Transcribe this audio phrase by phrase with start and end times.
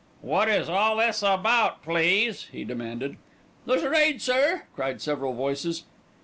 [0.23, 3.17] "What is all this about, please?" he demanded.
[3.67, 5.83] "There's a raid, sir," cried several voices.